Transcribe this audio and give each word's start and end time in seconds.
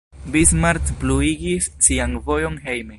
Bismarck 0.35 0.89
pluigis 1.03 1.69
sian 1.89 2.17
vojon 2.31 2.59
hejme. 2.71 2.89